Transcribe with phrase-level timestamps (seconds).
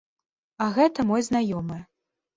[0.65, 1.79] А гэта мой знаёмы.